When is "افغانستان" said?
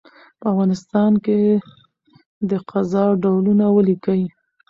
0.53-1.11